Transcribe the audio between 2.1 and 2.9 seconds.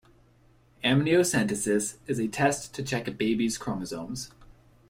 a test to